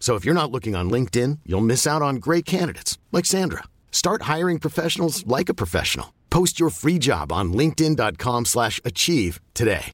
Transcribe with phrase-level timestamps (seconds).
[0.00, 3.64] So if you're not looking on LinkedIn, you'll miss out on great candidates like Sandra.
[3.92, 6.14] Start hiring professionals like a professional.
[6.30, 9.90] Post your free job on linkedin.com/achieve slash achieve today.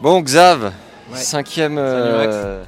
[0.00, 0.72] Bon, Xav,
[1.10, 1.16] Ouais.
[1.18, 1.76] cinquième.
[1.76, 2.34] Salut, Max.
[2.34, 2.64] euh,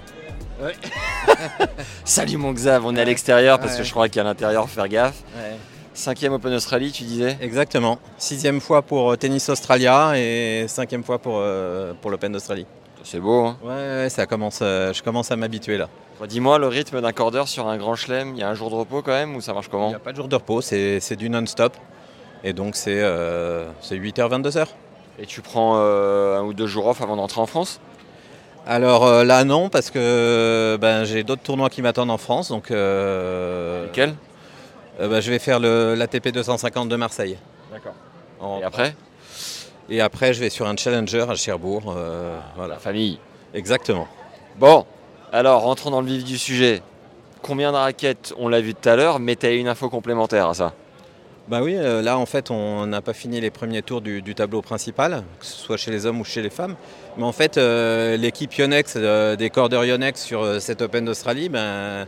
[0.63, 0.75] Ouais.
[2.05, 4.89] Salut mon Xav, on est à l'extérieur parce que je crois qu'à l'intérieur, faut faire
[4.89, 5.23] gaffe.
[5.37, 5.57] Ouais.
[5.95, 7.37] Cinquième Open Australie, tu disais?
[7.41, 7.99] Exactement.
[8.19, 12.67] Sixième fois pour euh, Tennis Australia et cinquième fois pour, euh, pour l'Open d'Australie.
[13.05, 15.89] C'est beau, hein Ouais, ouais, ça commence, euh, je commence à m'habituer là.
[16.29, 18.75] Dis-moi le rythme d'un cordeur sur un grand chelem, il y a un jour de
[18.75, 20.61] repos quand même ou ça marche Il comment n'y a pas de jour de repos,
[20.61, 21.75] c'est c'est du non-stop.
[22.45, 24.67] Et donc c'est euh, c'est 8h, 22h.
[25.19, 27.81] Et tu prends euh, un ou deux jours off avant d'entrer en France?
[28.67, 32.51] Alors euh, là non, parce que ben, j'ai d'autres tournois qui m'attendent en France.
[32.51, 34.15] Donc euh, Lesquels?
[35.01, 37.39] euh, ben, je vais faire le- l'ATP 250 de Marseille.
[37.73, 37.95] D'accord.
[38.61, 38.95] Et après?
[39.91, 41.93] Et après je vais sur un challenger à Cherbourg.
[41.97, 42.75] euh, voilà.
[42.75, 43.19] La famille.
[43.53, 44.07] Exactement.
[44.59, 44.87] Bon,
[45.33, 46.81] alors rentrons dans le vif du sujet.
[47.43, 50.49] Combien de raquettes On l'a vu tout à l'heure, mais tu as une info complémentaire
[50.49, 50.73] à ça.
[51.49, 54.37] Bah oui, euh, là en fait on n'a pas fini les premiers tours du, du
[54.37, 56.77] tableau principal, que ce soit chez les hommes ou chez les femmes.
[57.17, 62.07] Mais en fait euh, l'équipe Yonex, des cordeurs Yonex sur cette Open d'Australie, ben,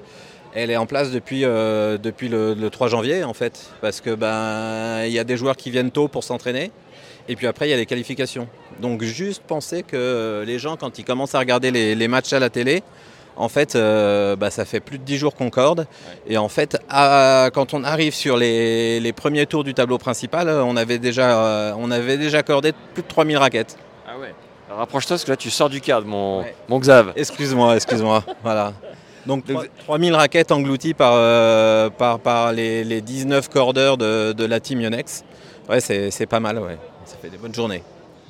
[0.54, 3.70] elle est en place depuis, euh, depuis le, le 3 janvier en fait.
[3.80, 6.70] Parce que ben il y a des joueurs qui viennent tôt pour s'entraîner.
[7.28, 8.48] Et puis après il y a les qualifications.
[8.80, 12.38] Donc juste penser que les gens quand ils commencent à regarder les, les matchs à
[12.40, 12.82] la télé,
[13.34, 15.86] en fait, euh, bah, ça fait plus de 10 jours qu'on corde.
[16.26, 20.50] Et en fait, à- quand on arrive sur les, les premiers tours du tableau principal,
[20.50, 23.78] on avait déjà, euh, on avait déjà cordé plus de 3000 raquettes.
[24.06, 24.34] Ah ouais
[24.68, 26.54] Rapproche-toi parce que là tu sors du cadre, mon, Ouais.
[26.68, 27.12] mon Xav.
[27.16, 28.22] Excuse-moi, excuse-moi.
[28.42, 28.74] voilà.
[29.26, 34.44] Donc 3 3000 raquettes englouties par, euh, par, par les, les 19 cordeurs de, de
[34.44, 35.24] la team Yonex.
[35.68, 36.76] Ouais, c'est c'est pas mal, ouais.
[37.04, 37.82] Ça fait des bonnes journées.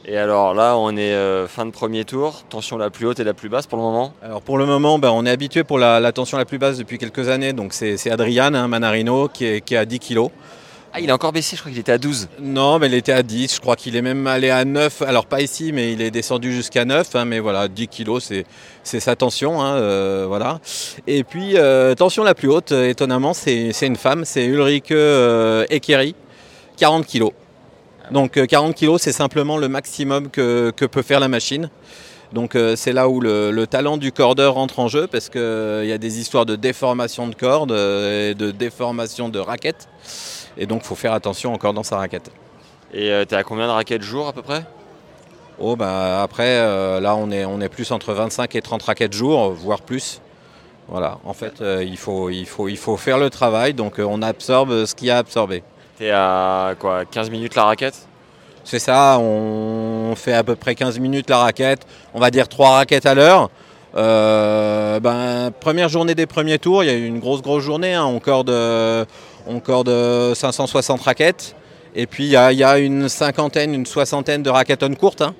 [0.04, 3.24] Et alors là, on est euh, fin de premier tour, tension la plus haute et
[3.24, 4.12] la plus basse pour le moment?
[4.22, 6.76] Alors pour le moment, ben, on est habitué pour la, la tension la plus basse
[6.76, 7.52] depuis quelques années.
[7.52, 10.30] Donc c'est c'est Adrian hein, Manarino qui est, qui est à 10 kilos.
[10.94, 12.28] Ah, il a encore baissé, je crois qu'il était à 12.
[12.38, 13.54] Non, mais il était à 10.
[13.54, 15.00] Je crois qu'il est même allé à 9.
[15.00, 17.16] Alors, pas ici, mais il est descendu jusqu'à 9.
[17.16, 18.30] hein, mais voilà, 10 kilos,
[18.84, 19.62] c'est, sa tension.
[19.62, 20.60] hein, euh, voilà.
[21.06, 24.26] Et puis, euh, tension la plus haute, euh, étonnamment, c'est, une femme.
[24.26, 26.14] C'est Ulrike euh, Ekeri,
[26.76, 27.32] 40 kilos.
[28.10, 31.70] Donc, euh, 40 kilos, c'est simplement le maximum que peut faire la machine.
[32.32, 35.40] Donc, euh, c'est là où le, le talent du cordeur rentre en jeu, parce qu'il
[35.84, 39.88] y a des histoires de déformation de corde euh, et de déformation de raquette.
[40.56, 42.30] Et donc, il faut faire attention encore dans sa raquette.
[42.94, 44.64] Et euh, t'es à combien de raquettes jour à peu près?
[45.58, 49.12] Oh bah après euh, là on est, on est plus entre 25 et 30 raquettes
[49.12, 50.20] jour, voire plus.
[50.88, 54.04] Voilà, en fait euh, il, faut, il, faut, il faut faire le travail, donc euh,
[54.08, 55.62] on absorbe ce qu'il y a à absorber.
[55.98, 57.94] T'es à quoi 15 minutes la raquette?
[58.64, 61.80] C'est ça, on fait à peu près 15 minutes la raquette,
[62.14, 63.50] on va dire 3 raquettes à l'heure.
[63.94, 67.94] Euh, ben, première journée des premiers tours, il y a eu une grosse grosse journée,
[67.94, 68.50] hein, on corde,
[69.46, 71.54] on corde euh, 560 raquettes.
[71.94, 75.34] Et puis il y a, une cinquantaine, une soixantaine de raquettes courtes hein,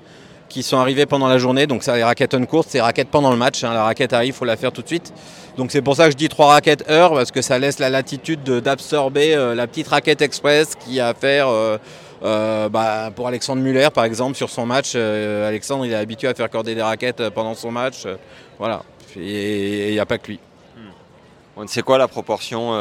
[0.49, 1.65] qui sont arrivées pendant la journée.
[1.65, 3.63] Donc ça, les raquettes courtes, c'est raquettes pendant le match.
[3.63, 3.73] hein.
[3.73, 5.11] La raquette arrive, il faut la faire tout de suite.
[5.57, 7.89] Donc c'est pour ça que je dis 3 raquettes heure, parce que ça laisse la
[7.89, 11.77] latitude de- d'absorber euh, la petite raquette express qui a à faire euh,
[12.23, 14.93] euh, bah, pour Alexandre Muller par exemple sur son match.
[14.95, 18.05] euh, Alexandre il est habitué à faire corder des raquettes euh, pendant son match.
[18.05, 18.15] euh,
[18.59, 18.83] voilà.
[19.17, 20.39] Et il n'y a pas que lui.
[21.55, 22.71] On sait quoi la proportion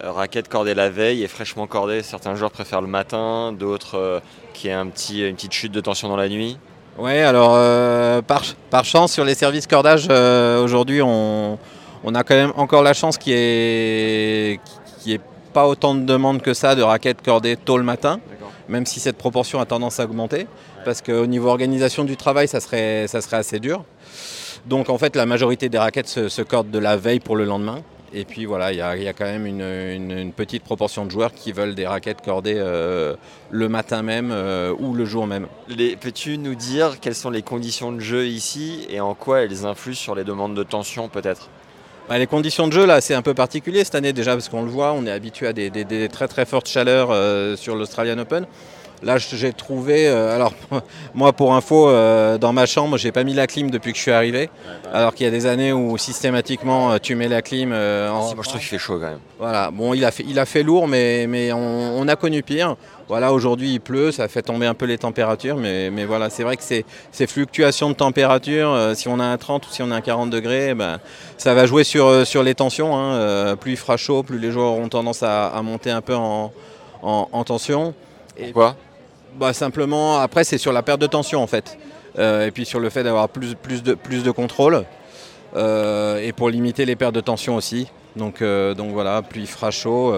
[0.00, 4.20] raquette cordée la veille et fraîchement cordée Certains joueurs préfèrent le matin, d'autres
[4.52, 6.58] qui a un petit, une petite chute de tension dans la nuit.
[6.98, 7.52] Ouais, alors
[8.24, 10.06] par, par chance sur les services cordage
[10.62, 11.58] aujourd'hui on,
[12.04, 14.60] on a quand même encore la chance ait,
[15.00, 15.20] qu'il y ait
[15.52, 18.20] pas autant de demandes que ça de raquettes cordées tôt le matin,
[18.68, 20.46] même si cette proportion a tendance à augmenter,
[20.84, 23.84] parce qu'au niveau organisation du travail ça serait, ça serait assez dur.
[24.66, 27.44] Donc en fait la majorité des raquettes se, se cordent de la veille pour le
[27.44, 27.82] lendemain.
[28.14, 31.74] Et puis voilà, il y, a quand même une, petite proportion de joueurs qui veulent
[31.74, 33.16] des raquettes cordées euh,
[33.50, 35.46] le matin même euh, ou le jour même.
[36.00, 39.94] Peux-tu nous dire quelles sont les conditions de jeu ici et en quoi elles influent
[39.94, 41.48] sur les demandes de tension peut-être?
[42.08, 44.62] Bah, les conditions de jeu là c'est un peu particulier cette année déjà parce qu'on
[44.62, 48.46] le voit, on est habitué à des, très très fortes chaleurs euh, sur l'Australian Open.
[49.02, 50.06] Là, j'ai trouvé.
[50.06, 50.52] Euh, alors,
[51.14, 54.02] moi, pour info, euh, dans ma chambre, j'ai pas mis la clim depuis que je
[54.02, 54.48] suis arrivé.
[54.92, 57.72] Alors qu'il y a des années où systématiquement, euh, tu mets la clim.
[57.72, 58.34] en...
[58.34, 59.18] moi, je trouve qu'il fait chaud quand même.
[59.38, 59.70] Voilà.
[59.72, 62.76] Bon, il a fait, il a fait lourd, mais, mais on, a connu pire.
[63.08, 66.44] Voilà, aujourd'hui, il pleut, ça fait tomber un peu les températures, mais, mais voilà, c'est
[66.44, 69.90] vrai que ces, ces, fluctuations de température, si on a un 30 ou si on
[69.90, 70.98] a un 40 degrés, ben,
[71.36, 72.96] ça va jouer sur, sur les tensions.
[72.96, 73.56] Hein.
[73.56, 76.52] plus il fera chaud, plus les joueurs auront tendance à, monter un peu en,
[77.02, 77.94] en, tension.
[78.36, 78.76] Pourquoi?
[79.36, 81.78] Bah, Simplement, après, c'est sur la perte de tension en fait.
[82.18, 84.84] Euh, et puis sur le fait d'avoir plus, plus, de, plus de contrôle.
[85.54, 87.88] Euh, et pour limiter les pertes de tension aussi.
[88.16, 90.14] Donc, euh, donc voilà, plus il fera chaud,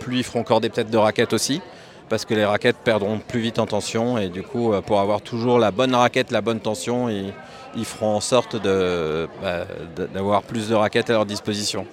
[0.00, 1.60] plus ils feront corder peut-être de raquettes aussi.
[2.08, 4.18] Parce que les raquettes perdront plus vite en tension.
[4.18, 7.32] Et du coup, pour avoir toujours la bonne raquette, la bonne tension, ils,
[7.76, 9.66] ils feront en sorte bah,
[10.14, 11.86] d'avoir plus de raquettes à leur disposition.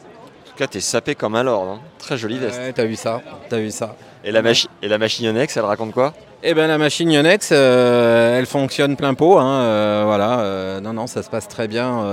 [0.56, 1.68] Tout cas, tu es sapé comme un lord.
[1.68, 1.82] Hein.
[2.00, 2.58] Très jolie veste.
[2.58, 3.22] Ouais, t'as vu ça.
[3.52, 3.98] As vu ça.
[4.24, 4.42] Et la,
[4.82, 6.14] et la machine Yonex, elle raconte quoi?
[6.44, 9.38] Eh bien la machine Yonex, euh, elle fonctionne plein pot.
[9.38, 12.08] Hein, euh, voilà, euh, non, non, ça se passe très bien.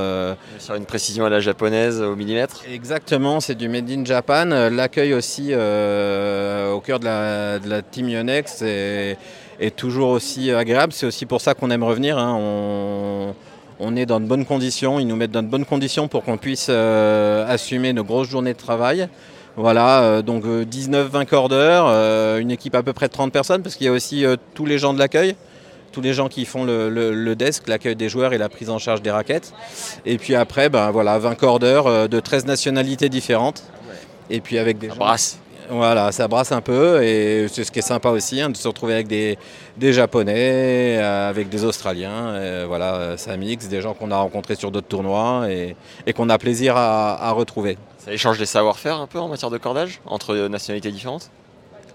[0.58, 4.46] Sur une précision à la japonaise au millimètre Exactement, c'est du Made in Japan.
[4.72, 10.92] L'accueil aussi au cœur de la, team Yonex est, toujours aussi agréable.
[10.92, 12.18] C'est aussi pour ça qu'on aime revenir.
[12.18, 12.36] Hein.
[12.36, 13.34] On,
[13.82, 14.98] on, est dans de bonnes conditions.
[15.00, 18.58] Ils nous mettent dans de bonnes conditions pour qu'on puisse assumer nos grosses journées de
[18.58, 19.08] travail.
[19.56, 23.62] Voilà, euh, donc 19-20 euh, cordeurs, euh, une équipe à peu près de 30 personnes,
[23.62, 24.24] parce qu'il y a aussi
[24.54, 25.36] tous les gens de l'accueil,
[25.92, 29.02] tous les gens qui font le, desk, l'accueil des joueurs et la prise en charge
[29.02, 29.52] des raquettes.
[30.06, 33.64] Et puis après, ben, voilà, 20 cordeurs de 13 nationalités différentes.
[34.30, 35.38] Et puis avec des brasse.
[35.72, 38.68] Voilà, ça brasse un peu et c'est ce qui est sympa aussi, hein, de se
[38.68, 39.38] retrouver avec des,
[39.80, 42.66] Japonais, avec des Australiens.
[42.66, 46.76] voilà, ça mixe, des gens qu'on a rencontrés sur d'autres tournois et, qu'on a plaisir
[46.76, 47.78] à retrouver.
[48.04, 51.30] Ça échange des savoir-faire un peu en matière de cordage entre nationalités différentes?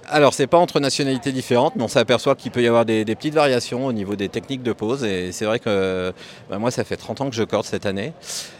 [0.09, 3.33] Alors, c'est pas entre nationalités différentes, mais on s'aperçoit qu'il peut y avoir des, petites
[3.33, 5.03] variations au niveau des techniques de pose.
[5.03, 6.13] Et c'est vrai que
[6.49, 8.13] bah, moi, ça fait 30 ans que je corde cette année.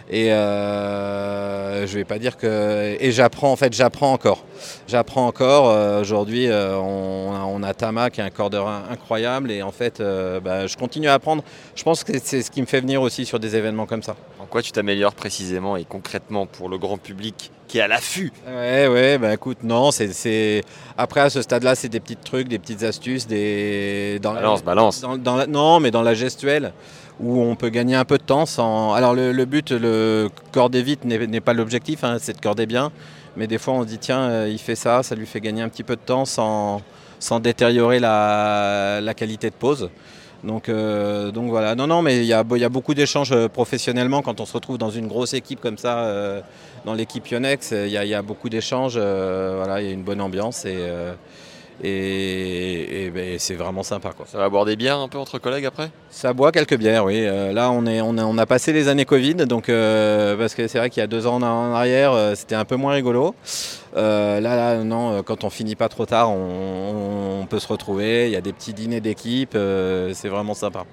[0.09, 2.95] Et euh, je vais pas dire que.
[2.99, 4.45] Et j'apprends, en fait, j'apprends encore.
[4.87, 5.69] J'apprends encore.
[5.69, 9.51] Euh, aujourd'hui, euh, on, a Tama qui est un cordeur incroyable.
[9.51, 10.01] Et en fait,
[10.43, 11.43] bah, je continue à apprendre.
[11.75, 14.15] Je pense que c'est ce qui me fait venir aussi sur des événements comme ça.
[14.39, 18.31] En quoi tu t'améliores précisément et concrètement pour le grand public qui est à l'affût?
[18.47, 20.61] Ouais, ouais, bah écoute, non, c'est.
[20.97, 24.19] Après, à ce stade-là, c'est des petits trucs, des petites astuces, des.
[24.21, 25.01] Dans balance, balance.
[25.01, 26.71] Dans, Non, mais dans la gestuelle,
[27.19, 28.93] où on peut gagner un peu de temps sans.
[28.93, 32.91] Alors, le, but, le corder vite n'est pas l'objectif, hein, c'est de corder bien.
[33.35, 35.61] Mais des fois, on se dit, tiens, euh, il fait ça, ça lui fait gagner
[35.61, 36.81] un petit peu de temps sans,
[37.39, 39.89] détériorer la, qualité de pose.
[40.43, 44.39] Donc, euh, donc voilà, non, non, mais il y a, beaucoup d'échanges euh, professionnellement quand
[44.39, 46.41] on se retrouve dans une grosse équipe comme ça,
[46.85, 50.65] dans l'équipe Yonex, il y, a beaucoup d'échanges, voilà, il y a une bonne ambiance
[51.83, 54.11] et, ben, c'est vraiment sympa.
[54.15, 54.25] Quoi.
[54.27, 55.89] Ça va boire des bières un peu entre collègues après?
[56.09, 57.25] Ça boit quelques bières, oui.
[57.25, 60.55] Euh, là, on, est, on, a, on a passé les années Covid, donc, euh, parce
[60.55, 62.93] que c'est vrai qu'il y a deux ans en arrière, euh, c'était un peu moins
[62.93, 63.35] rigolo.
[63.95, 68.25] là, là, non, quand on finit pas trop tard, on, peut se retrouver.
[68.25, 70.83] Il y a des petits dîners d'équipe, c'est vraiment sympa.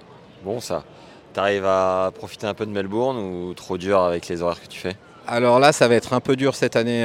[0.45, 0.85] Bon, ça.
[1.33, 4.69] Tu arrives à profiter un peu de Melbourne ou trop dur avec les horaires que
[4.69, 4.95] tu fais?
[5.27, 7.05] Alors là, ça va être un peu dur cette année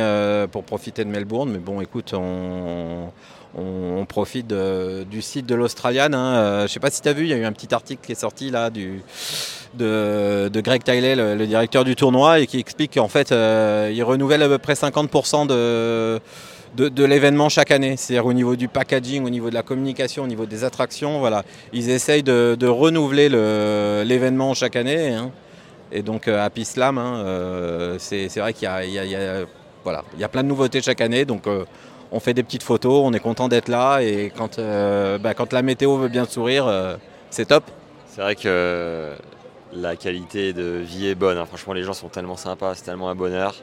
[0.52, 3.12] pour profiter de Melbourne, mais bon, écoute, on,
[3.56, 6.14] on, profite du site de l'Australian.
[6.14, 6.36] Hein.
[6.36, 7.74] Euh, je ne sais pas si tu as vu, il y a eu un petit
[7.74, 13.08] article qui est sorti de, Greg Tiley, le, directeur du tournoi, et qui explique qu'en
[13.08, 17.98] fait, euh, il renouvelle à peu près 50% de, l'événement chaque année.
[17.98, 21.20] C'est-à-dire au niveau du packaging, au niveau de la communication, au niveau des attractions.
[21.20, 21.44] Voilà.
[21.74, 23.30] Ils essayent de, renouveler
[24.06, 25.14] l'événement chaque année.
[25.14, 25.32] Hein.
[25.92, 29.46] Et donc, à euh, Slam, hein, c'est vrai qu'il y,
[29.84, 31.26] voilà, y a plein de nouveautés chaque année.
[32.12, 35.54] On fait des petites photos, on est content d'être là et quand, euh, bah, quand
[35.54, 36.96] la météo veut bien sourire, euh,
[37.30, 37.64] c'est top.
[38.08, 39.12] C'est vrai que
[39.74, 41.38] la qualité de vie est bonne.
[41.38, 41.46] Hein.
[41.46, 43.56] Franchement, les gens sont tellement sympas, c'est tellement un bonheur.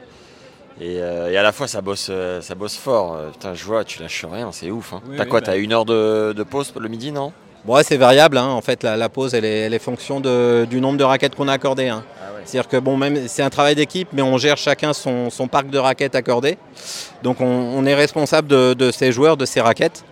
[0.79, 2.11] Et, euh, à la fois, ça bosse,
[2.41, 3.17] ça bosse fort.
[3.33, 4.93] Putain, je vois, tu lâches rien, c'est ouf.
[4.93, 5.01] Hein.
[5.17, 7.33] t'as quoi T'as bah une heure de, pause le midi, non?
[7.65, 8.37] Bon, c'est variable.
[8.37, 8.47] Hein.
[8.47, 11.91] En fait, la, pause, elle est, elle fonction du nombre de raquettes qu'on a accordées.
[12.47, 15.77] C'est-à-dire que bon, même c'est un travail d'équipe, mais on gère chacun son, parc de
[15.77, 16.57] raquettes accordées.
[17.23, 20.05] Donc on, est responsable de, ces joueurs, de ces raquettes.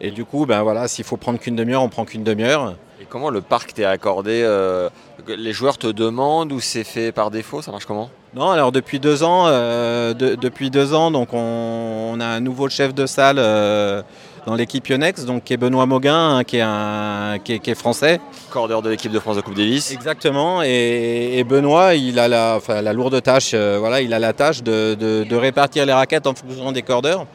[0.00, 2.74] Et du coup, ben voilà, s'il faut prendre qu'une demi-heure, on prend qu'une demi-heure.
[3.00, 4.90] Et comment le parc t'est accordé euh,
[5.26, 8.10] Les joueurs te demandent ou c'est fait par défaut Ça marche comment?
[8.34, 12.40] Non, alors depuis deux ans, euh, de- depuis deux ans, donc on, on a un
[12.40, 14.02] nouveau chef de salle euh,
[14.48, 17.70] dans l'équipe Yonex, donc qui est Benoît Mauguin, hein, qui, est un, qui, est, qui
[17.70, 18.18] est français.
[18.48, 19.92] Cordeur de l'équipe de France de Coupe Davis.
[19.92, 20.62] Exactement.
[20.62, 24.32] Et, et Benoît, il a la, enfin, la lourde tâche, euh, voilà, il a la
[24.32, 27.26] tâche de, de- de répartir les raquettes en fonction des cordeurs.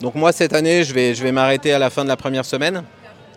[0.00, 2.46] Donc moi cette année, je vais, je vais m'arrêter à la fin de la première
[2.46, 2.82] semaine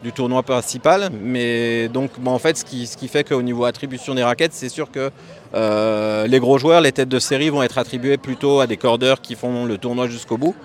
[0.01, 1.09] du tournoi principal.
[1.21, 4.53] Mais donc bon, en fait, ce qui, ce qui fait qu'au niveau attribution des raquettes,
[4.53, 5.11] c'est sûr que
[5.55, 9.19] euh, les gros joueurs, les têtes de série vont être attribués plutôt à des cordeurs
[9.19, 10.55] qui font le tournoi jusqu'au bout.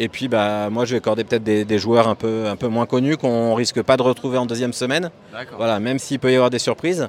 [0.00, 2.68] Et puis bah, moi je vais accorder peut-être des, des joueurs un peu, un peu
[2.68, 5.10] moins connus qu'on risque pas de retrouver en deuxième semaine.
[5.32, 5.56] D'accord.
[5.58, 7.08] Voilà, même s'il peut y avoir des surprises.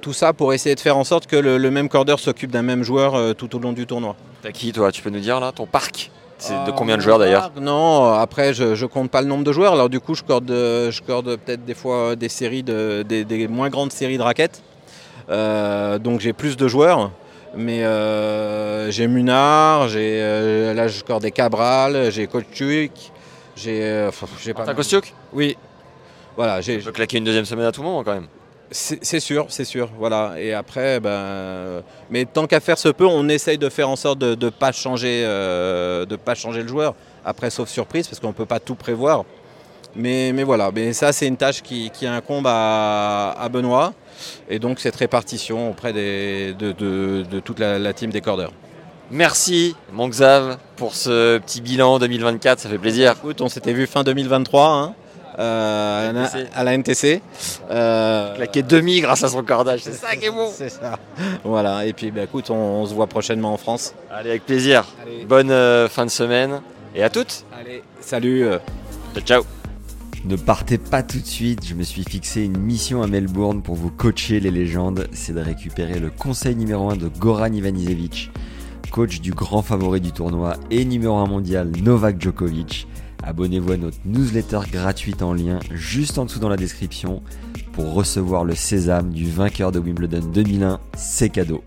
[0.00, 2.62] Tout ça pour essayer de faire en sorte que le, le même cordeur s'occupe d'un
[2.62, 4.14] même joueur euh, tout au long du tournoi.
[4.42, 6.12] T'as qui toi Tu peux nous dire là ton parc?
[6.38, 7.50] C'est de Euh, combien de joueurs d'ailleurs?
[7.60, 9.72] Non, après je, je compte pas le nombre de joueurs.
[9.72, 13.48] Alors du coup je corde, je corde peut-être des fois des séries de, des, des
[13.48, 14.62] moins grandes séries de raquettes.
[15.28, 17.10] Euh, donc j'ai plus de joueurs.
[17.56, 22.92] Mais euh, j'ai Munard, j'ai euh, là je des Cabral, j'ai Kochuk,
[23.56, 24.64] j'ai euh, enfin, j'ai pas.
[24.64, 25.56] T'as Kostiuk Oui.
[26.36, 28.28] Voilà, j'ai peux claquer une deuxième semaine à tout moment quand même.
[28.70, 30.34] C'est sûr, c'est sûr, voilà.
[30.38, 33.96] Et après, ben, euh, mais tant qu'à faire se peut, on essaye de faire en
[33.96, 36.94] sorte de ne pas changer, euh, de pas changer le joueur.
[37.24, 39.24] Après, sauf surprise, parce qu'on ne peut pas tout prévoir.
[39.96, 43.92] Mais, mais voilà, mais ça c'est une tâche qui, qui incombe à, à Benoît.
[44.48, 48.52] Et donc cette répartition auprès des- de, de- de toute la, la team des cordeurs.
[49.10, 53.12] Merci mon Xav pour ce petit bilan 2024, ça fait plaisir.
[53.12, 54.94] Écoute, on s'était vu fin 2023 hein,
[55.38, 56.46] euh, à, la, NTC.
[56.54, 57.22] à la NTC.
[57.70, 60.50] Euh, Claquer demi grâce à son cordage, c'est ça qui est bon.
[60.54, 60.98] C'est ça.
[61.44, 63.94] Voilà, et puis bah, écoute, on, on se voit prochainement en France.
[64.12, 64.84] Allez, avec plaisir.
[65.02, 65.24] Allez.
[65.24, 66.60] Bonne euh, fin de semaine
[66.94, 67.44] et à toutes.
[67.58, 68.44] Allez, salut.
[68.44, 68.58] euh.
[69.14, 69.57] Ciao, ciao.
[70.24, 73.76] Ne partez pas tout de suite, je me suis fixé une mission à Melbourne pour
[73.76, 78.30] vous coacher les légendes, c'est de récupérer le conseil numéro 1 de Goran Ivanisevic,
[78.90, 82.88] coach du grand favori du tournoi et numéro 1 mondial Novak Djokovic.
[83.22, 87.22] Abonnez-vous à notre newsletter gratuite en lien juste en dessous dans la description
[87.72, 91.62] pour recevoir le sésame du vainqueur de Wimbledon 2001, c'est cadeau.